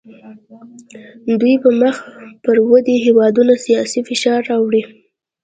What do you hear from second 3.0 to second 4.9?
هیوادونو سیاسي فشار راوړي